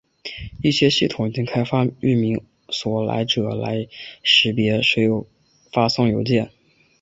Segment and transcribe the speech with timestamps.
[0.63, 3.87] 一些系统已经开发域名所有者来
[4.23, 5.25] 识别谁可以
[5.71, 6.49] 发送邮件。